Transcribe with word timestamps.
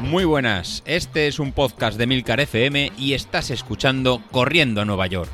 Muy 0.00 0.24
buenas, 0.24 0.82
este 0.86 1.26
es 1.26 1.38
un 1.38 1.52
podcast 1.52 1.98
de 1.98 2.06
Milcar 2.06 2.40
FM 2.40 2.92
y 2.96 3.14
estás 3.14 3.50
escuchando 3.50 4.22
Corriendo 4.30 4.80
a 4.80 4.84
Nueva 4.84 5.06
York. 5.06 5.30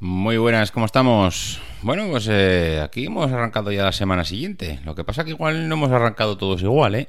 Muy 0.00 0.36
buenas, 0.36 0.72
¿cómo 0.72 0.86
estamos? 0.86 1.60
Bueno, 1.82 2.08
pues 2.10 2.26
eh, 2.30 2.80
aquí 2.82 3.06
hemos 3.06 3.32
arrancado 3.32 3.72
ya 3.72 3.84
la 3.84 3.92
semana 3.92 4.24
siguiente. 4.24 4.80
Lo 4.84 4.94
que 4.94 5.04
pasa 5.04 5.24
que 5.24 5.30
igual 5.30 5.68
no 5.68 5.76
hemos 5.76 5.90
arrancado 5.90 6.36
todos 6.36 6.62
igual, 6.62 6.94
¿eh? 6.94 7.08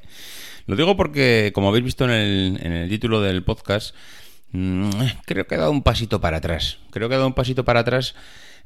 Lo 0.66 0.76
digo 0.76 0.96
porque, 0.96 1.52
como 1.54 1.70
habéis 1.70 1.84
visto 1.84 2.06
en 2.06 2.12
el, 2.12 2.90
título 2.90 3.22
del 3.22 3.44
podcast, 3.44 3.96
creo 5.26 5.48
que 5.48 5.56
he 5.56 5.58
dado 5.58 5.72
un 5.72 5.84
pasito 5.84 6.22
para 6.22 6.38
atrás. 6.38 6.80
Creo 6.92 7.10
que 7.10 7.16
he 7.16 7.18
dado 7.18 7.28
un 7.28 7.34
pasito 7.34 7.64
para 7.66 7.82
atrás 7.82 8.16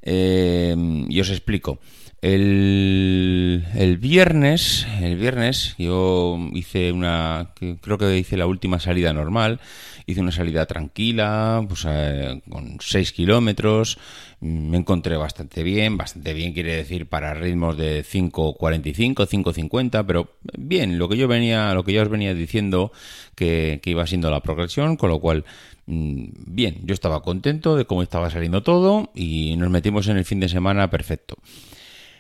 eh, 0.02 0.76
y 1.10 1.20
os 1.20 1.30
explico. 1.30 1.80
El, 2.22 3.35
el, 3.76 3.98
viernes, 3.98 4.88
el 5.02 5.16
viernes 5.16 5.76
yo 5.78 6.38
hice 6.54 6.92
una, 6.92 7.52
creo 7.82 7.98
que 7.98 8.18
hice 8.18 8.38
la 8.38 8.48
última 8.48 8.80
salida 8.80 9.14
normal, 9.14 9.60
hice 10.06 10.22
una 10.22 10.32
salida 10.32 10.66
tranquila, 10.66 11.64
pues 11.68 11.86
eh, 11.88 12.42
con 12.50 12.78
6 12.80 13.12
kilómetros, 13.12 13.98
me 14.42 14.78
encontré 14.78 15.18
bastante 15.18 15.64
bien, 15.64 15.98
bastante 15.98 16.34
bien 16.34 16.54
quiere 16.54 16.76
decir 16.76 17.08
para 17.08 17.34
ritmos 17.34 17.78
de 17.78 18.04
5.45, 18.04 19.28
5.50, 19.28 20.06
pero 20.06 20.36
bien, 20.58 20.98
lo 20.98 21.10
que 21.10 21.18
yo 21.18 21.28
venía, 21.28 21.74
lo 21.74 21.84
que 21.84 21.94
yo 21.94 22.02
os 22.02 22.10
venía 22.10 22.34
diciendo 22.34 22.92
que, 23.36 23.80
que 23.84 23.92
iba 23.92 24.06
siendo 24.08 24.30
la 24.30 24.42
progresión, 24.42 24.98
con 24.98 25.10
lo 25.10 25.20
cual 25.20 25.46
Mm, 25.88 26.30
bien, 26.48 26.82
yo 26.84 26.94
estaba 26.94 27.22
contento 27.22 27.76
de 27.76 27.86
cómo 27.86 28.02
estaba 28.02 28.30
saliendo 28.32 28.64
todo 28.64 29.12
y 29.14 29.56
nos 29.58 29.70
metimos 29.70 30.08
en 30.08 30.18
el 30.18 30.26
fin 30.26 30.40
de 30.40 30.50
semana 30.50 30.90
perfecto. 30.90 31.38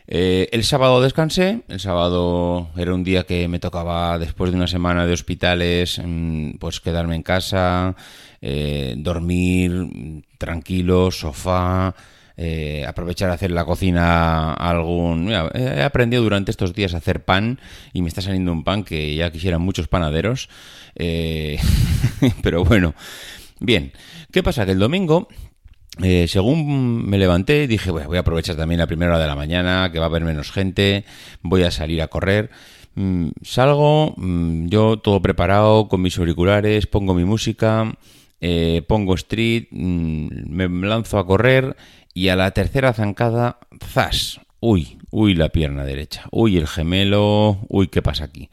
Eh, 0.07 0.49
el 0.51 0.63
sábado 0.63 1.01
descansé, 1.01 1.63
el 1.67 1.79
sábado 1.79 2.69
era 2.77 2.93
un 2.93 3.03
día 3.03 3.23
que 3.23 3.47
me 3.47 3.59
tocaba 3.59 4.19
después 4.19 4.51
de 4.51 4.57
una 4.57 4.67
semana 4.67 5.05
de 5.05 5.13
hospitales, 5.13 5.99
mm, 6.03 6.57
pues 6.59 6.79
quedarme 6.79 7.15
en 7.15 7.23
casa, 7.23 7.95
eh, 8.41 8.93
dormir 8.97 10.23
tranquilo, 10.37 11.09
sofá, 11.11 11.95
eh, 12.37 12.85
aprovechar 12.87 13.29
a 13.29 13.33
hacer 13.33 13.49
la 13.51 13.65
cocina 13.65 14.53
algún... 14.53 15.31
he 15.31 15.81
aprendido 15.81 16.21
durante 16.21 16.51
estos 16.51 16.73
días 16.73 16.93
a 16.93 16.97
hacer 16.97 17.23
pan 17.23 17.59
y 17.93 18.01
me 18.01 18.09
está 18.09 18.21
saliendo 18.21 18.51
un 18.51 18.63
pan 18.63 18.83
que 18.83 19.15
ya 19.15 19.31
quisieran 19.31 19.61
muchos 19.61 19.87
panaderos, 19.87 20.49
pero 22.43 22.63
bueno, 22.63 22.93
Bien, 23.59 23.93
¿qué 24.31 24.43
pasa? 24.43 24.65
Que 24.65 24.73
el 24.73 24.79
domingo 24.79 25.29
eh, 26.03 26.27
según 26.27 27.07
me 27.07 27.17
levanté, 27.17 27.67
dije, 27.67 27.91
voy 27.91 28.17
a 28.17 28.19
aprovechar 28.19 28.55
también 28.55 28.79
la 28.79 28.88
primera 28.88 29.11
hora 29.11 29.21
de 29.21 29.27
la 29.27 29.35
mañana, 29.35 29.89
que 29.91 29.99
va 29.99 30.05
a 30.05 30.09
haber 30.09 30.23
menos 30.23 30.51
gente, 30.51 31.05
voy 31.41 31.63
a 31.63 31.71
salir 31.71 32.01
a 32.01 32.07
correr. 32.07 32.49
Mm, 32.95 33.29
salgo, 33.41 34.13
mm, 34.17 34.67
yo 34.67 34.97
todo 34.97 35.21
preparado, 35.21 35.88
con 35.88 36.01
mis 36.01 36.17
auriculares, 36.17 36.88
pongo 36.88 37.13
mi 37.13 37.23
música, 37.23 37.93
eh, 38.41 38.83
pongo 38.88 39.16
street, 39.16 39.67
mm, 39.71 40.27
me 40.49 40.67
lanzo 40.88 41.17
a 41.17 41.25
correr 41.25 41.75
y 42.13 42.27
a 42.29 42.35
la 42.35 42.51
tercera 42.51 42.93
zancada, 42.93 43.59
¡zas! 43.83 44.41
Uy, 44.59 44.97
uy 45.11 45.35
la 45.35 45.49
pierna 45.49 45.85
derecha, 45.85 46.23
uy 46.31 46.57
el 46.57 46.67
gemelo, 46.67 47.59
uy, 47.69 47.88
¿qué 47.88 48.01
pasa 48.01 48.25
aquí? 48.25 48.49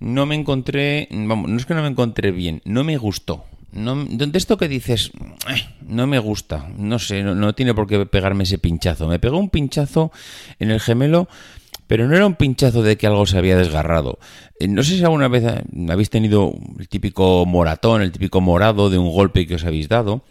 No 0.00 0.26
me 0.26 0.34
encontré, 0.34 1.08
vamos, 1.10 1.50
no 1.50 1.56
es 1.56 1.66
que 1.66 1.74
no 1.74 1.82
me 1.82 1.88
encontré 1.88 2.30
bien, 2.30 2.60
no 2.64 2.84
me 2.84 2.96
gustó 2.96 3.44
no, 3.72 4.06
esto 4.34 4.56
que 4.56 4.68
dices, 4.68 5.10
no 5.86 6.06
me 6.06 6.18
gusta, 6.18 6.68
no 6.76 6.98
sé, 6.98 7.22
no, 7.22 7.54
tiene 7.54 7.74
por 7.74 7.86
qué 7.86 8.06
pegarme 8.06 8.44
ese 8.44 8.58
pinchazo. 8.58 9.08
Me 9.08 9.18
pegó 9.18 9.38
un 9.38 9.50
pinchazo 9.50 10.10
en 10.58 10.70
el 10.70 10.80
gemelo, 10.80 11.28
pero 11.86 12.08
no 12.08 12.16
era 12.16 12.26
un 12.26 12.34
pinchazo 12.34 12.82
de 12.82 12.96
que 12.96 13.06
algo 13.06 13.26
se 13.26 13.38
había 13.38 13.56
desgarrado. 13.56 14.18
Eh, 14.58 14.68
no 14.68 14.82
sé 14.82 14.96
si 14.96 15.04
alguna 15.04 15.28
vez 15.28 15.44
habéis 15.88 16.10
tenido 16.10 16.54
el 16.78 16.88
típico 16.88 17.44
moratón, 17.46 18.02
el 18.02 18.12
típico 18.12 18.40
morado 18.40 18.90
de 18.90 18.98
un 18.98 19.12
golpe 19.12 19.46
que 19.46 19.56
os 19.56 19.64
habéis 19.64 19.88
dado, 19.88 20.22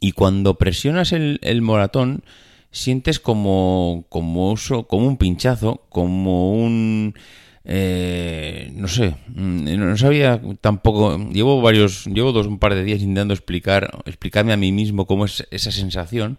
y 0.00 0.12
cuando 0.12 0.58
presionas 0.58 1.12
el, 1.12 1.38
el 1.42 1.62
moratón, 1.62 2.24
sientes 2.72 3.20
como, 3.20 4.06
como, 4.08 4.54
como 4.88 5.06
un 5.06 5.16
pinchazo, 5.18 5.82
como 5.90 6.54
un 6.56 7.14
eh, 7.64 8.72
no 8.74 8.88
sé, 8.88 9.14
mm, 9.28 9.76
no 9.76 9.96
sabía 9.96 10.40
tampoco. 10.60 11.16
Llevo 11.30 11.60
varios, 11.60 12.06
llevo 12.06 12.32
dos 12.32 12.46
un 12.46 12.58
par 12.58 12.74
de 12.74 12.84
días 12.84 13.00
intentando 13.00 13.34
explicar, 13.34 13.90
explicarme 14.04 14.52
a 14.52 14.56
mí 14.56 14.72
mismo 14.72 15.06
cómo 15.06 15.24
es 15.24 15.46
esa 15.50 15.70
sensación. 15.70 16.38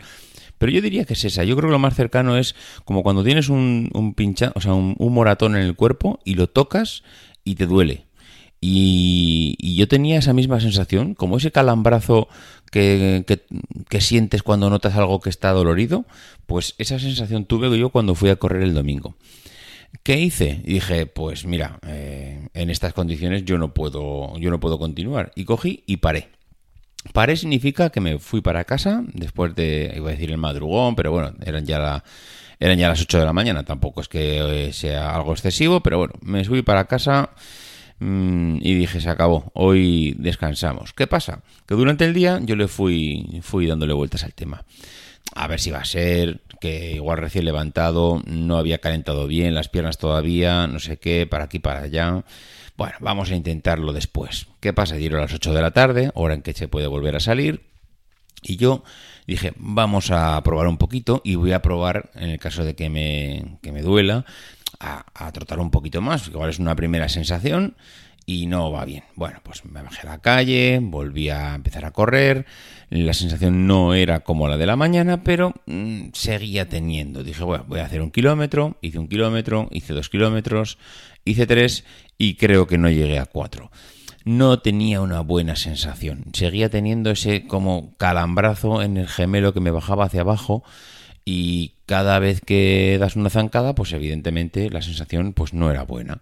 Pero 0.58 0.72
yo 0.72 0.82
diría 0.82 1.06
que 1.06 1.14
es 1.14 1.26
esa. 1.26 1.44
Yo 1.44 1.56
creo 1.56 1.70
que 1.70 1.74
lo 1.74 1.80
más 1.80 1.96
cercano 1.96 2.38
es 2.38 2.56
como 2.86 3.04
cuando 3.04 3.24
tienes 3.24 3.50
un, 3.50 3.90
un 3.94 4.14
pincha, 4.14 4.52
o 4.56 4.62
sea, 4.62 4.74
un, 4.74 4.96
moratón 4.98 5.56
en 5.56 5.64
el 5.64 5.76
cuerpo 5.76 6.20
y 6.24 6.36
lo 6.36 6.48
tocas 6.48 7.04
y 7.44 7.56
te 7.56 7.66
duele. 7.66 8.06
Y, 8.62 9.76
yo 9.76 9.88
tenía 9.90 10.20
esa 10.20 10.32
misma 10.32 10.62
sensación, 10.62 11.16
como 11.16 11.38
ese 11.38 11.52
calambrazo 11.52 12.30
que, 12.72 13.26
que, 13.28 13.42
que, 13.90 14.02
sientes 14.02 14.42
cuando 14.42 14.70
notas 14.70 14.96
algo 14.96 15.20
que 15.20 15.30
está 15.30 15.52
dolorido, 15.52 16.06
pues 16.46 16.76
esa 16.78 16.98
sensación 16.98 17.46
tuve 17.46 17.78
yo 17.78 17.90
cuando 17.90 18.16
fui 18.16 18.30
a 18.30 18.38
correr 18.38 18.62
el 18.64 18.74
domingo. 18.74 19.18
¿Qué 20.02 20.20
hice? 20.20 20.62
dije, 20.64 21.06
pues 21.06 21.46
mira, 21.46 21.80
eh, 21.86 22.48
en 22.54 22.70
estas 22.70 22.94
condiciones 22.94 23.46
yo 23.46 23.58
no 23.58 23.74
puedo, 23.74 24.38
yo 24.40 24.50
no 24.50 24.60
puedo 24.60 24.80
continuar. 24.80 25.32
Y 25.36 25.46
cogí 25.46 25.84
y 25.86 25.98
paré. 25.98 26.30
Paré 27.14 27.36
significa 27.36 27.90
que 27.90 28.02
me 28.02 28.18
fui 28.18 28.42
para 28.42 28.64
casa 28.64 29.04
después 29.14 29.54
de, 29.56 29.94
iba 29.96 30.10
a 30.10 30.14
decir 30.14 30.32
el 30.32 30.38
madrugón, 30.38 30.96
pero 30.96 31.12
bueno, 31.12 31.34
eran 31.46 31.66
ya 31.66 31.78
la, 31.78 32.04
eran 32.60 32.78
ya 32.78 32.88
las 32.88 33.02
8 33.02 33.20
de 33.20 33.26
la 33.26 33.34
mañana. 33.34 33.64
Tampoco 33.64 34.02
es 34.02 34.08
que 34.08 34.68
eh, 34.68 34.74
sea 34.74 35.16
algo 35.16 35.34
excesivo, 35.34 35.82
pero 35.82 36.00
bueno, 36.00 36.14
me 36.22 36.44
subí 36.44 36.62
para 36.64 36.86
casa 36.86 37.30
mm, 38.00 38.58
y 38.62 38.74
dije, 38.74 39.00
se 39.00 39.10
acabó, 39.10 39.52
hoy 39.54 40.16
descansamos. 40.18 40.94
¿Qué 40.94 41.08
pasa? 41.08 41.44
Que 41.68 41.76
durante 41.76 42.06
el 42.06 42.14
día 42.14 42.40
yo 42.42 42.56
le 42.56 42.68
fui, 42.68 43.40
fui 43.42 43.68
dándole 43.68 43.94
vueltas 43.94 44.24
al 44.24 44.34
tema 44.34 44.64
a 45.36 45.48
ver 45.48 45.60
si 45.60 45.72
va 45.72 45.80
a 45.80 45.86
ser, 45.86 46.42
que 46.64 46.94
igual 46.94 47.18
recién 47.18 47.44
levantado, 47.44 48.22
no 48.26 48.56
había 48.56 48.78
calentado 48.78 49.28
bien 49.28 49.54
las 49.54 49.68
piernas 49.68 49.98
todavía, 49.98 50.66
no 50.66 50.80
sé 50.80 50.96
qué, 50.96 51.28
para 51.28 51.44
aquí, 51.44 51.60
para 51.60 51.82
allá. 51.82 52.24
Bueno, 52.78 52.96
vamos 53.02 53.32
a 53.32 53.36
intentarlo 53.36 53.92
después. 53.92 54.48
¿Qué 54.62 54.72
pasa? 54.72 54.96
Dieron 54.96 55.20
las 55.20 55.34
8 55.34 55.54
de 55.54 55.62
la 55.62 55.72
tarde, 55.72 56.12
hora 56.14 56.36
en 56.36 56.42
que 56.42 56.54
se 56.54 56.70
puede 56.70 56.88
volver 56.88 57.18
a 57.18 57.20
salir. 57.20 57.66
Y 58.44 58.56
yo 58.56 58.86
dije, 59.28 59.52
vamos 59.58 60.10
a 60.10 60.42
probar 60.42 60.68
un 60.68 60.78
poquito 60.78 61.20
y 61.26 61.36
voy 61.36 61.52
a 61.52 61.62
probar, 61.62 62.12
en 62.16 62.30
el 62.30 62.40
caso 62.40 62.64
de 62.64 62.76
que 62.76 62.90
me, 62.90 63.58
que 63.62 63.74
me 63.74 63.82
duela, 63.82 64.24
a, 64.80 65.06
a 65.14 65.34
trotar 65.34 65.60
un 65.60 65.70
poquito 65.70 66.00
más. 66.00 66.30
Igual 66.30 66.50
es 66.50 66.60
una 66.60 66.78
primera 66.78 67.10
sensación 67.10 67.76
y 68.26 68.48
no 68.48 68.72
va 68.72 68.86
bien. 68.86 69.04
Bueno, 69.16 69.40
pues 69.44 69.66
me 69.66 69.82
bajé 69.82 70.08
a 70.08 70.12
la 70.12 70.22
calle, 70.22 70.80
volví 70.82 71.30
a 71.30 71.56
empezar 71.56 71.86
a 71.86 71.92
correr, 71.92 72.46
la 72.90 73.14
sensación 73.14 73.68
no 73.68 73.94
era 73.94 74.22
como 74.22 74.48
la 74.48 74.58
de 74.58 74.66
la 74.66 74.76
mañana, 74.76 75.24
pero 75.24 75.54
mm, 75.66 76.10
seguía 76.14 76.70
teniendo. 76.70 77.24
Dije, 77.24 77.44
bueno, 77.44 77.66
voy 77.68 77.80
a 77.80 77.86
hacer 77.86 78.02
un 78.02 78.12
kilómetro, 78.12 78.78
hice 78.82 79.00
un 79.00 79.08
kilómetro, 79.08 79.68
hice 79.72 79.94
dos 79.94 80.10
kilómetros, 80.10 80.78
hice 81.26 81.48
tres 81.48 81.86
y 82.18 82.36
creo 82.36 82.68
que 82.68 82.78
no 82.78 82.90
llegué 82.90 83.20
a 83.20 83.26
cuatro. 83.26 83.72
No 84.26 84.60
tenía 84.60 85.02
una 85.02 85.20
buena 85.20 85.58
sensación, 85.58 86.26
seguía 86.32 86.70
teniendo 86.70 87.12
ese 87.12 87.46
como 87.46 87.94
calambrazo 87.98 88.82
en 88.82 88.96
el 88.96 89.10
gemelo 89.10 89.54
que 89.54 89.60
me 89.60 89.72
bajaba 89.72 90.06
hacia 90.06 90.22
abajo 90.22 90.64
y 91.26 91.74
cada 91.86 92.20
vez 92.20 92.40
que 92.40 92.98
das 93.00 93.18
una 93.18 93.30
zancada, 93.30 93.76
pues 93.76 93.92
evidentemente 93.92 94.70
la 94.70 94.82
sensación 94.82 95.34
pues 95.34 95.54
no 95.54 95.72
era 95.72 95.84
buena. 95.84 96.22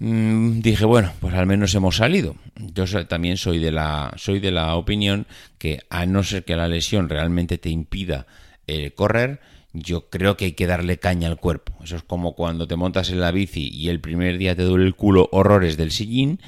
Mm, 0.00 0.60
dije, 0.60 0.86
bueno, 0.86 1.12
pues 1.20 1.34
al 1.34 1.46
menos 1.46 1.74
hemos 1.74 1.96
salido. 1.96 2.34
Yo 2.56 2.86
también 3.06 3.36
soy 3.36 3.58
de 3.58 3.70
la 3.70 4.12
soy 4.16 4.40
de 4.40 4.50
la 4.50 4.74
opinión 4.76 5.26
que 5.58 5.80
a 5.90 6.06
no 6.06 6.22
ser 6.22 6.44
que 6.44 6.56
la 6.56 6.68
lesión 6.68 7.10
realmente 7.10 7.58
te 7.58 7.68
impida 7.68 8.26
eh, 8.66 8.92
correr, 8.92 9.40
yo 9.74 10.08
creo 10.08 10.38
que 10.38 10.46
hay 10.46 10.52
que 10.52 10.66
darle 10.66 10.98
caña 10.98 11.28
al 11.28 11.36
cuerpo. 11.36 11.74
Eso 11.84 11.96
es 11.96 12.02
como 12.02 12.34
cuando 12.34 12.66
te 12.66 12.76
montas 12.76 13.10
en 13.10 13.20
la 13.20 13.30
bici 13.30 13.68
y 13.68 13.90
el 13.90 14.00
primer 14.00 14.38
día 14.38 14.56
te 14.56 14.62
duele 14.62 14.86
el 14.86 14.94
culo 14.94 15.28
horrores 15.32 15.76
del 15.76 15.90
sillín 15.90 16.40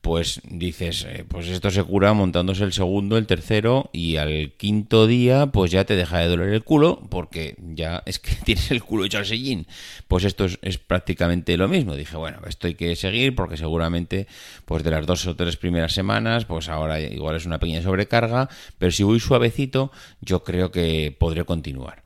pues 0.00 0.40
dices, 0.44 1.04
eh, 1.08 1.24
pues 1.26 1.48
esto 1.48 1.70
se 1.70 1.82
cura 1.82 2.12
montándose 2.12 2.64
el 2.64 2.72
segundo, 2.72 3.18
el 3.18 3.26
tercero 3.26 3.90
y 3.92 4.16
al 4.16 4.52
quinto 4.56 5.06
día 5.06 5.46
pues 5.48 5.70
ya 5.70 5.84
te 5.84 5.96
deja 5.96 6.18
de 6.18 6.28
doler 6.28 6.50
el 6.50 6.62
culo 6.62 7.00
porque 7.10 7.56
ya 7.58 8.02
es 8.06 8.18
que 8.18 8.34
tienes 8.44 8.70
el 8.70 8.82
culo 8.82 9.04
hecho 9.04 9.18
al 9.18 9.26
sillín. 9.26 9.66
Pues 10.06 10.24
esto 10.24 10.46
es, 10.46 10.78
prácticamente 10.78 11.56
lo 11.56 11.68
mismo. 11.68 11.96
Dije, 11.96 12.16
bueno, 12.16 12.38
esto 12.46 12.68
hay 12.68 12.74
que 12.74 12.94
seguir 12.96 13.34
porque 13.34 13.56
seguramente 13.56 14.26
pues 14.64 14.84
de 14.84 14.90
las 14.90 15.06
dos 15.06 15.26
o 15.26 15.36
tres 15.36 15.56
primeras 15.56 15.92
semanas 15.92 16.44
pues 16.44 16.68
ahora 16.68 17.00
igual 17.00 17.36
es 17.36 17.46
una 17.46 17.58
pequeña 17.58 17.82
sobrecarga, 17.82 18.48
pero 18.78 18.92
si 18.92 19.02
voy 19.02 19.20
suavecito 19.20 19.90
yo 20.20 20.44
creo 20.44 20.70
que 20.70 21.14
podré 21.18 21.44
continuar. 21.44 22.04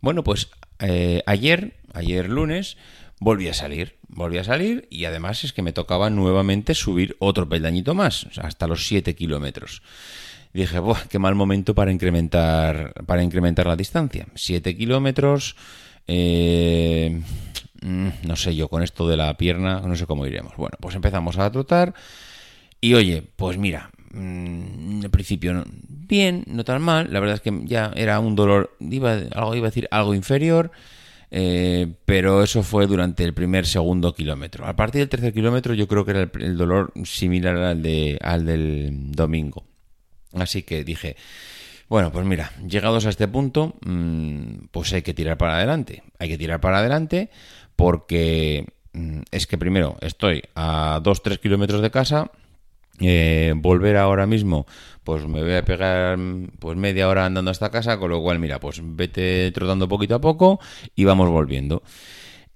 Bueno, 0.00 0.24
pues 0.24 0.50
eh, 0.78 1.22
ayer, 1.26 1.74
ayer 1.92 2.28
lunes, 2.28 2.76
volví 3.18 3.48
a 3.48 3.54
salir, 3.54 3.96
volví 4.12 4.38
a 4.38 4.44
salir 4.44 4.86
y 4.90 5.04
además 5.04 5.44
es 5.44 5.52
que 5.52 5.62
me 5.62 5.72
tocaba 5.72 6.10
nuevamente 6.10 6.74
subir 6.74 7.16
otro 7.18 7.48
peldañito 7.48 7.94
más, 7.94 8.26
hasta 8.40 8.66
los 8.66 8.86
7 8.86 9.14
kilómetros. 9.14 9.82
dije, 10.52 10.78
Buah, 10.78 11.06
qué 11.08 11.18
mal 11.18 11.34
momento 11.34 11.74
para 11.74 11.92
incrementar, 11.92 12.92
para 13.06 13.22
incrementar 13.22 13.66
la 13.66 13.76
distancia. 13.76 14.26
7 14.34 14.76
kilómetros, 14.76 15.56
eh, 16.06 17.20
mm, 17.82 18.08
no 18.24 18.36
sé 18.36 18.54
yo, 18.56 18.68
con 18.68 18.82
esto 18.82 19.08
de 19.08 19.16
la 19.16 19.36
pierna, 19.36 19.80
no 19.80 19.96
sé 19.96 20.06
cómo 20.06 20.26
iremos. 20.26 20.56
Bueno, 20.56 20.76
pues 20.80 20.94
empezamos 20.94 21.38
a 21.38 21.50
trotar 21.50 21.94
y 22.80 22.94
oye, 22.94 23.22
pues 23.36 23.58
mira, 23.58 23.90
en 24.12 25.00
mm, 25.00 25.10
principio 25.10 25.64
bien, 25.88 26.44
no 26.46 26.64
tan 26.64 26.82
mal, 26.82 27.12
la 27.12 27.20
verdad 27.20 27.36
es 27.36 27.40
que 27.42 27.60
ya 27.64 27.92
era 27.94 28.18
un 28.18 28.34
dolor, 28.34 28.76
iba, 28.80 29.12
algo, 29.12 29.54
iba 29.54 29.66
a 29.66 29.70
decir 29.70 29.86
algo 29.90 30.14
inferior, 30.14 30.72
eh, 31.30 31.92
pero 32.04 32.42
eso 32.42 32.62
fue 32.62 32.86
durante 32.86 33.24
el 33.24 33.34
primer 33.34 33.66
segundo 33.66 34.14
kilómetro. 34.14 34.66
A 34.66 34.74
partir 34.74 35.00
del 35.00 35.08
tercer 35.08 35.32
kilómetro 35.32 35.74
yo 35.74 35.86
creo 35.86 36.04
que 36.04 36.10
era 36.10 36.30
el, 36.32 36.56
dolor 36.56 36.92
similar 37.04 37.56
al, 37.56 37.82
de, 37.82 38.18
al 38.20 38.46
del 38.46 39.12
domingo. 39.12 39.64
Así 40.32 40.62
que 40.62 40.84
dije, 40.84 41.16
bueno, 41.88 42.12
pues 42.12 42.24
mira, 42.24 42.52
llegados 42.66 43.06
a 43.06 43.10
este 43.10 43.28
punto, 43.28 43.74
mm, 43.84 44.66
pues 44.70 44.92
hay 44.92 45.02
que 45.02 45.14
tirar 45.14 45.38
para 45.38 45.56
adelante. 45.56 46.02
Hay 46.18 46.28
que 46.28 46.38
tirar 46.38 46.60
para 46.60 46.78
adelante 46.78 47.30
porque 47.76 48.66
mm, 48.92 49.22
es 49.30 49.46
que 49.46 49.58
primero 49.58 49.96
estoy 50.00 50.42
a 50.54 51.00
2-3 51.02 51.38
kilómetros 51.38 51.82
de 51.82 51.90
casa. 51.90 52.30
Eh, 53.00 53.54
volver 53.56 53.96
ahora 53.96 54.26
mismo, 54.26 54.66
pues 55.04 55.26
me 55.26 55.40
voy 55.42 55.54
a 55.54 55.64
pegar 55.64 56.18
pues 56.58 56.76
media 56.76 57.08
hora 57.08 57.24
andando 57.24 57.50
hasta 57.50 57.70
casa, 57.70 57.98
con 57.98 58.10
lo 58.10 58.20
cual, 58.20 58.38
mira, 58.38 58.60
pues 58.60 58.80
vete 58.84 59.50
trotando 59.52 59.88
poquito 59.88 60.16
a 60.16 60.20
poco 60.20 60.60
y 60.94 61.04
vamos 61.04 61.30
volviendo. 61.30 61.82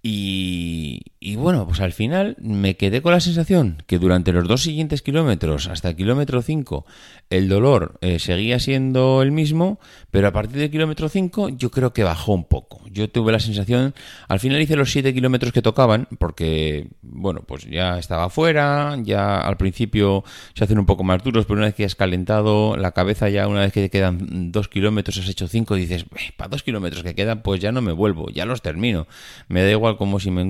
Y, 0.03 1.01
y, 1.35 1.37
bueno, 1.37 1.67
pues 1.67 1.81
al 1.81 1.93
final 1.93 2.37
me 2.39 2.77
quedé 2.77 3.03
con 3.03 3.11
la 3.11 3.19
sensación 3.19 3.83
que 3.89 3.99
durante 3.99 4.31
los 4.31 4.47
dos 4.47 4.63
siguientes 4.63 5.03
kilómetros, 5.03 5.67
hasta 5.67 5.93
kilómetro 5.97 6.43
5, 6.43 6.87
el 7.29 7.49
dolor 7.49 7.99
eh, 8.03 8.21
seguía 8.21 8.61
siendo 8.61 9.21
el 9.21 9.33
mismo, 9.33 9.81
pero 10.13 10.29
a 10.29 10.33
partir 10.33 10.59
del 10.59 10.71
kilómetro 10.71 11.09
5 11.09 11.49
yo 11.49 11.73
creo 11.73 11.93
que 11.93 12.05
bajó 12.05 12.35
un 12.35 12.45
poco. 12.45 12.83
Yo 12.89 13.11
tuve 13.11 13.33
la 13.33 13.41
sensación, 13.41 13.95
al 14.29 14.39
final 14.39 14.63
hice 14.63 14.77
los 14.77 14.93
7 14.93 15.13
kilómetros 15.13 15.53
que 15.53 15.61
tocaban, 15.61 16.07
porque, 16.21 16.87
bueno, 17.03 17.41
pues 17.45 17.65
ya 17.65 17.99
estaba 17.99 18.31
fuera, 18.31 18.97
ya 19.03 19.41
al 19.41 19.57
principio 19.57 20.23
se 20.55 20.63
hacen 20.63 20.79
un 20.79 20.87
poco 20.87 21.03
más 21.03 21.21
duros, 21.25 21.47
pero 21.47 21.57
una 21.57 21.67
vez 21.67 21.75
que 21.75 21.85
has 21.85 21.97
calentado 21.97 22.77
la 22.77 22.93
cabeza 22.93 23.29
ya, 23.29 23.49
una 23.49 23.63
vez 23.63 23.73
que 23.73 23.81
te 23.81 23.91
quedan 23.91 24.53
2 24.53 24.69
kilómetros, 24.69 25.19
has 25.19 25.29
hecho 25.29 25.49
5, 25.49 25.75
dices, 25.75 26.07
para 26.37 26.51
2 26.51 26.63
kilómetros 26.63 27.03
que 27.03 27.17
quedan, 27.17 27.43
pues 27.43 27.61
ya 27.61 27.73
no 27.73 27.83
me 27.83 27.91
vuelvo, 27.91 28.31
ya 28.31 28.45
los 28.45 28.63
termino. 28.63 29.09
Me 29.49 29.65
da 29.65 29.71
igual 29.73 29.97
como 29.97 30.21
si 30.21 30.31
me, 30.31 30.45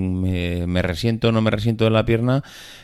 me, 0.66 0.73
resiento 0.82 1.28
o 1.28 1.32
no 1.32 1.40
me 1.40 1.50
resiento 1.50 1.84
de 1.84 1.90
la 1.90 2.04
pierna, 2.04 2.42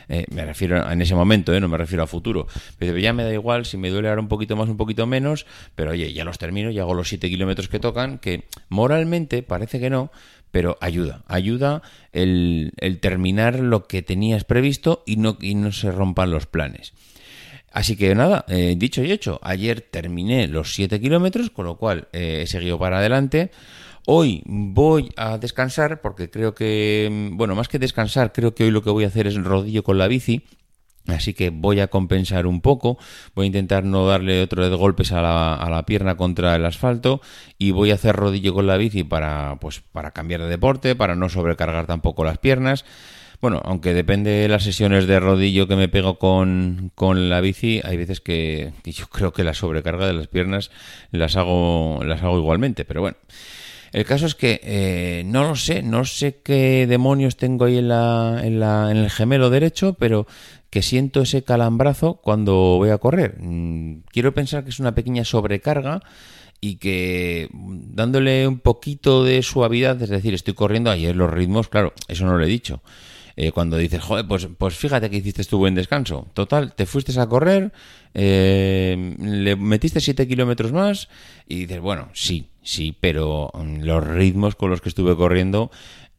eh, 0.09 0.25
me 0.31 0.45
refiero 0.45 0.91
en 0.91 1.01
ese 1.01 1.15
momento, 1.15 1.53
eh, 1.53 1.59
no 1.59 1.67
me 1.67 1.77
refiero 1.77 2.03
a 2.03 2.07
futuro. 2.07 2.47
Pero 2.77 2.97
ya 2.97 3.13
me 3.13 3.23
da 3.23 3.33
igual 3.33 3.65
si 3.65 3.77
me 3.77 3.89
duele 3.89 4.09
ahora 4.09 4.21
un 4.21 4.27
poquito 4.27 4.55
más, 4.55 4.69
un 4.69 4.77
poquito 4.77 5.07
menos, 5.07 5.45
pero 5.75 5.91
oye, 5.91 6.13
ya 6.13 6.23
los 6.23 6.37
termino, 6.37 6.71
ya 6.71 6.81
hago 6.81 6.93
los 6.93 7.09
7 7.09 7.29
kilómetros 7.29 7.67
que 7.69 7.79
tocan, 7.79 8.17
que 8.17 8.45
moralmente 8.69 9.43
parece 9.43 9.79
que 9.79 9.89
no, 9.89 10.11
pero 10.51 10.77
ayuda, 10.81 11.23
ayuda 11.27 11.81
el, 12.11 12.73
terminar 13.01 13.59
lo 13.59 13.87
que 13.87 14.01
tenías 14.01 14.43
previsto 14.43 15.03
y 15.05 15.15
no, 15.15 15.37
y 15.39 15.55
no 15.55 15.71
se 15.71 15.91
rompan 15.91 16.31
los 16.31 16.45
planes. 16.45 16.93
Así 17.71 17.95
que 17.95 18.13
nada, 18.15 18.43
eh, 18.49 18.75
dicho 18.77 19.01
y 19.01 19.13
hecho, 19.13 19.39
ayer 19.43 19.79
terminé 19.79 20.49
los 20.49 20.75
7 20.75 20.99
kilómetros, 20.99 21.51
con 21.51 21.65
lo 21.65 21.77
cual 21.77 22.09
he 22.11 22.45
seguido 22.47 22.77
para 22.77 22.97
adelante. 22.97 23.51
Hoy 24.07 24.41
voy 24.45 25.11
a 25.15 25.37
descansar 25.37 26.01
porque 26.01 26.29
creo 26.29 26.55
que, 26.55 27.07
mm, 27.11 27.37
bueno, 27.37 27.55
más 27.55 27.67
que 27.67 27.79
descansar, 27.79 28.31
creo 28.33 28.55
que 28.55 28.63
hoy 28.63 28.71
lo 28.71 28.81
que 28.81 28.89
voy 28.89 29.03
a 29.03 29.07
hacer 29.07 29.27
es 29.27 29.35
rodillo 29.35 29.83
con 29.83 29.97
la 29.97 30.07
bici. 30.07 30.43
Así 31.07 31.33
que 31.33 31.49
voy 31.49 31.79
a 31.79 31.87
compensar 31.87 32.45
un 32.45 32.61
poco, 32.61 32.97
voy 33.33 33.45
a 33.45 33.47
intentar 33.47 33.83
no 33.83 34.05
darle 34.05 34.43
otro 34.43 34.69
de 34.69 34.75
golpes 34.75 35.11
a 35.11 35.21
la, 35.21 35.55
a 35.55 35.69
la, 35.69 35.83
pierna 35.83 36.15
contra 36.15 36.55
el 36.55 36.63
asfalto 36.63 37.21
y 37.57 37.71
voy 37.71 37.89
a 37.89 37.95
hacer 37.95 38.15
rodillo 38.15 38.53
con 38.53 38.67
la 38.67 38.77
bici 38.77 39.03
para, 39.03 39.57
pues, 39.59 39.81
para 39.91 40.11
cambiar 40.11 40.41
de 40.41 40.47
deporte, 40.47 40.95
para 40.95 41.15
no 41.15 41.27
sobrecargar 41.27 41.87
tampoco 41.87 42.23
las 42.23 42.37
piernas. 42.37 42.85
Bueno, 43.41 43.61
aunque 43.65 43.95
depende 43.95 44.29
de 44.29 44.47
las 44.47 44.63
sesiones 44.63 45.07
de 45.07 45.19
rodillo 45.19 45.67
que 45.67 45.75
me 45.75 45.89
pego 45.89 46.19
con, 46.19 46.91
con 46.93 47.29
la 47.29 47.41
bici, 47.41 47.81
hay 47.83 47.97
veces 47.97 48.21
que, 48.21 48.71
que, 48.83 48.91
yo 48.91 49.07
creo 49.07 49.33
que 49.33 49.43
la 49.43 49.55
sobrecarga 49.55 50.05
de 50.05 50.13
las 50.13 50.27
piernas 50.27 50.69
las 51.09 51.35
hago, 51.35 52.03
las 52.05 52.21
hago 52.21 52.37
igualmente, 52.37 52.85
pero 52.85 53.01
bueno. 53.01 53.17
El 53.91 54.05
caso 54.05 54.25
es 54.25 54.35
que 54.35 54.61
eh, 54.63 55.23
no 55.25 55.47
lo 55.47 55.55
sé, 55.55 55.83
no 55.83 56.05
sé 56.05 56.39
qué 56.43 56.87
demonios 56.87 57.35
tengo 57.35 57.65
ahí 57.65 57.77
en, 57.77 57.89
la, 57.89 58.39
en, 58.43 58.59
la, 58.59 58.89
en 58.89 58.97
el 58.97 59.09
gemelo 59.09 59.49
derecho, 59.49 59.95
pero 59.99 60.27
que 60.69 60.81
siento 60.81 61.21
ese 61.21 61.43
calambrazo 61.43 62.15
cuando 62.15 62.53
voy 62.77 62.89
a 62.89 62.97
correr. 62.97 63.35
Mm, 63.39 64.03
quiero 64.11 64.33
pensar 64.33 64.63
que 64.63 64.69
es 64.69 64.79
una 64.79 64.95
pequeña 64.95 65.25
sobrecarga 65.25 66.01
y 66.61 66.77
que 66.77 67.49
mm, 67.51 67.95
dándole 67.95 68.47
un 68.47 68.59
poquito 68.59 69.25
de 69.25 69.41
suavidad, 69.43 70.01
es 70.01 70.09
decir, 70.09 70.33
estoy 70.33 70.53
corriendo 70.53 70.89
ayer 70.89 71.15
los 71.15 71.29
ritmos, 71.29 71.67
claro, 71.67 71.93
eso 72.07 72.25
no 72.25 72.37
lo 72.37 72.43
he 72.45 72.47
dicho. 72.47 72.81
Eh, 73.35 73.51
cuando 73.51 73.77
dices, 73.77 74.01
joder, 74.01 74.27
pues, 74.27 74.47
pues 74.57 74.75
fíjate 74.75 75.09
que 75.09 75.17
hiciste 75.17 75.43
tu 75.45 75.57
buen 75.57 75.73
descanso. 75.73 76.27
Total, 76.33 76.73
te 76.73 76.85
fuiste 76.85 77.17
a 77.19 77.27
correr, 77.27 77.71
eh, 78.13 79.15
le 79.19 79.55
metiste 79.55 79.99
7 79.99 80.27
kilómetros 80.27 80.71
más 80.71 81.09
y 81.47 81.61
dices, 81.61 81.79
bueno, 81.79 82.09
sí, 82.13 82.50
sí, 82.63 82.95
pero 82.99 83.51
mm, 83.53 83.81
los 83.83 84.05
ritmos 84.05 84.55
con 84.55 84.69
los 84.69 84.81
que 84.81 84.89
estuve 84.89 85.15
corriendo, 85.15 85.71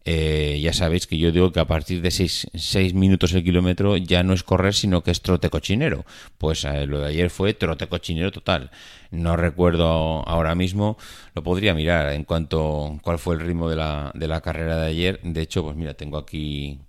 eh, 0.04 0.58
ya 0.60 0.72
sabéis 0.72 1.06
que 1.06 1.16
yo 1.16 1.30
digo 1.30 1.52
que 1.52 1.60
a 1.60 1.66
partir 1.66 2.02
de 2.02 2.10
6 2.10 2.94
minutos 2.94 3.32
el 3.34 3.44
kilómetro 3.44 3.96
ya 3.96 4.22
no 4.24 4.32
es 4.32 4.42
correr, 4.42 4.74
sino 4.74 5.02
que 5.02 5.12
es 5.12 5.22
trote 5.22 5.48
cochinero. 5.50 6.04
Pues 6.38 6.64
eh, 6.64 6.86
lo 6.86 7.00
de 7.00 7.08
ayer 7.08 7.30
fue 7.30 7.54
trote 7.54 7.86
cochinero 7.86 8.32
total. 8.32 8.70
No 9.10 9.36
recuerdo 9.36 9.86
ahora 10.28 10.54
mismo, 10.54 10.96
lo 11.34 11.42
podría 11.42 11.74
mirar 11.74 12.12
en 12.12 12.24
cuanto 12.24 12.98
cuál 13.02 13.18
fue 13.18 13.36
el 13.36 13.42
ritmo 13.42 13.68
de 13.68 13.76
la, 13.76 14.10
de 14.14 14.28
la 14.28 14.40
carrera 14.40 14.76
de 14.78 14.86
ayer. 14.88 15.20
De 15.22 15.42
hecho, 15.42 15.62
pues 15.62 15.76
mira, 15.76 15.94
tengo 15.94 16.18
aquí 16.18 16.80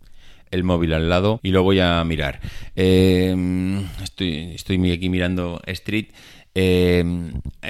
el 0.49 0.63
móvil 0.63 0.93
al 0.93 1.09
lado 1.09 1.39
y 1.43 1.49
lo 1.49 1.63
voy 1.63 1.79
a 1.79 2.03
mirar. 2.03 2.39
Eh, 2.75 3.35
estoy, 4.01 4.53
estoy 4.55 4.91
aquí 4.91 5.09
mirando 5.09 5.61
Street 5.65 6.07
eh, 6.55 7.03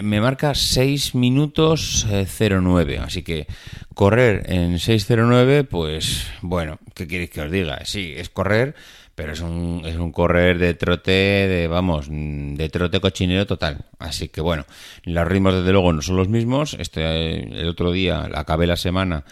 me 0.02 0.22
marca 0.22 0.54
6 0.54 1.16
minutos 1.16 2.06
09, 2.06 2.96
eh, 2.96 3.00
así 3.00 3.24
que 3.24 3.48
correr 3.94 4.44
en 4.52 4.76
6.09, 4.76 5.68
pues 5.68 6.28
bueno, 6.42 6.80
¿qué 6.94 7.08
queréis 7.08 7.30
que 7.30 7.42
os 7.42 7.52
diga? 7.52 7.84
Sí, 7.86 8.14
es 8.16 8.30
correr, 8.30 8.76
pero 9.16 9.34
es 9.34 9.42
un, 9.42 9.84
es 9.86 9.96
un 9.96 10.12
correr 10.12 10.58
de 10.58 10.74
trote, 10.74 11.12
de 11.12 11.68
vamos, 11.68 12.08
de 12.10 12.70
trote 12.70 13.00
cochinero 13.00 13.46
total. 13.46 13.86
Así 14.00 14.30
que 14.30 14.42
bueno, 14.42 14.66
los 15.04 15.28
ritmos 15.28 15.54
desde 15.54 15.72
luego 15.72 15.94
no 15.94 16.02
son 16.02 16.16
los 16.18 16.30
mismos. 16.30 16.76
Este, 16.80 17.60
el 17.62 17.68
otro 17.68 17.92
día 17.92 18.30
acabé 18.34 18.66
la 18.66 18.78
semana 18.78 19.24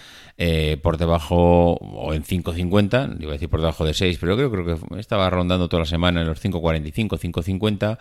eh, 0.43 0.77
por 0.81 0.97
debajo 0.97 1.73
o 1.73 2.13
en 2.13 2.23
5.50, 2.23 3.21
iba 3.21 3.31
a 3.31 3.33
decir 3.33 3.49
por 3.49 3.59
debajo 3.59 3.85
de 3.85 3.93
6, 3.93 4.17
pero 4.19 4.35
creo, 4.35 4.51
creo 4.51 4.65
que 4.65 4.99
estaba 4.99 5.29
rondando 5.29 5.69
toda 5.69 5.81
la 5.81 5.85
semana 5.85 6.21
en 6.21 6.27
los 6.27 6.43
5.45, 6.43 7.19
5.50 7.19 7.99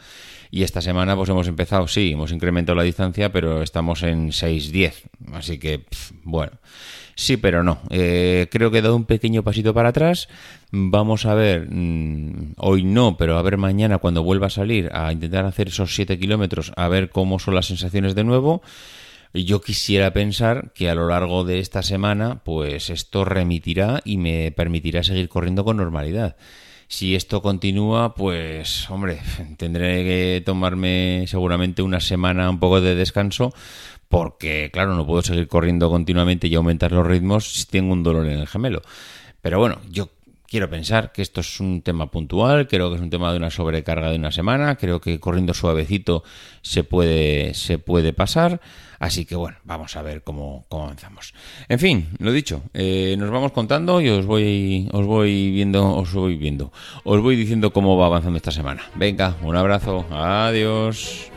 y 0.51 0.63
esta 0.63 0.81
semana 0.81 1.15
pues 1.17 1.29
hemos 1.29 1.49
empezado, 1.49 1.87
sí, 1.87 2.13
hemos 2.13 2.33
incrementado 2.33 2.77
la 2.77 2.83
distancia, 2.83 3.31
pero 3.31 3.63
estamos 3.63 4.03
en 4.05 4.31
6.10, 4.31 4.95
así 5.35 5.59
que 5.59 5.85
bueno, 6.23 6.50
sí, 7.15 7.37
pero 7.37 7.63
no. 7.63 7.81
Eh, 7.91 8.49
creo 8.51 8.71
que 8.71 8.79
he 8.79 8.83
dado 8.83 8.97
un 8.97 9.05
pequeño 9.05 9.43
pasito 9.43 9.75
para 9.75 9.91
atrás. 9.91 10.29
Vamos 10.71 11.27
a 11.27 11.35
ver, 11.35 11.69
mm, 11.71 12.55
hoy 12.59 12.83
no, 12.85 13.17
pero 13.17 13.39
a 13.39 13.43
ver 13.43 13.57
mañana 13.57 13.99
cuando 13.99 14.23
vuelva 14.23 14.49
a 14.49 14.51
salir 14.51 14.91
a 14.93 15.13
intentar 15.13 15.45
hacer 15.45 15.69
esos 15.69 15.95
7 15.95 16.19
kilómetros, 16.19 16.73
a 16.77 16.89
ver 16.89 17.11
cómo 17.11 17.39
son 17.39 17.55
las 17.55 17.67
sensaciones 17.67 18.15
de 18.15 18.25
nuevo. 18.25 18.63
Yo 19.33 19.61
quisiera 19.61 20.13
pensar 20.13 20.73
que 20.75 20.91
a 20.91 20.95
lo 20.95 21.07
largo 21.09 21.45
de 21.45 21.61
esta 21.61 21.83
semana, 21.83 22.41
pues 22.45 22.91
esto 22.91 23.25
remitirá 23.25 24.01
y 24.05 24.17
me 24.17 24.51
permitirá 24.51 25.05
seguir 25.05 25.29
corriendo 25.29 25.65
con 25.65 25.77
normalidad. 25.77 26.37
Si 26.89 27.15
esto 27.15 27.41
continúa, 27.41 28.15
pues 28.17 28.91
hombre, 28.91 29.21
tendré 29.57 30.03
que 30.03 30.43
tomarme 30.45 31.25
seguramente 31.29 31.83
una 31.83 32.01
semana 32.01 32.51
un 32.51 32.59
poco 32.59 32.81
de 32.81 32.97
descanso 32.97 33.55
porque 34.11 34.71
claro, 34.73 34.97
no 34.97 35.07
puedo 35.07 35.23
seguir 35.23 35.47
corriendo 35.47 35.89
continuamente 35.89 36.49
y 36.49 36.55
aumentar 36.57 36.91
los 36.91 37.07
ritmos 37.07 37.53
si 37.53 37.65
tengo 37.67 37.93
un 37.93 38.03
dolor 38.03 38.27
en 38.27 38.41
el 38.41 38.49
gemelo. 38.49 38.83
Pero 39.41 39.61
bueno, 39.61 39.79
yo 39.89 40.11
quiero 40.49 40.69
pensar 40.69 41.13
que 41.13 41.23
esto 41.23 41.43
es 41.43 41.61
un 41.61 41.81
tema 41.81 42.11
puntual, 42.11 42.67
creo 42.67 42.91
que 42.91 42.97
es 42.97 43.01
un 43.01 43.09
tema 43.09 43.31
de 43.31 43.39
una 43.39 43.51
sobrecarga 43.51 44.11
de 44.11 44.17
una 44.17 44.33
semana, 44.33 44.75
creo 44.75 45.01
que 45.01 45.21
corriendo 45.21 45.55
suavecito 45.55 46.25
se 46.61 46.83
puede, 46.83 47.55
se 47.55 47.79
puede 47.79 48.13
pasar. 48.13 48.61
Así 48.99 49.25
que 49.25 49.37
bueno, 49.37 49.59
vamos 49.63 49.95
a 49.97 50.03
ver 50.03 50.25
cómo, 50.25 50.67
avanzamos. 50.71 51.33
En 51.69 51.79
fin, 51.79 52.09
lo 52.19 52.33
dicho, 52.33 52.65
eh, 52.75 53.15
nos 53.17 53.31
vamos 53.31 53.53
contando 53.53 54.01
y 54.01 54.09
os 54.09 54.27
voy, 54.27 54.89
os 54.93 55.07
voy 55.07 55.53
viendo, 55.53 55.95
os 55.95 56.13
voy 56.13 56.37
viendo, 56.37 56.73
os 57.05 57.23
voy 57.23 57.37
diciendo 57.37 57.73
cómo 57.73 57.97
va 57.97 58.07
avanzando 58.07 58.39
esta 58.39 58.51
semana. 58.51 58.83
Venga, 58.97 59.37
un 59.43 59.55
abrazo, 59.55 60.05
adiós. 60.11 61.31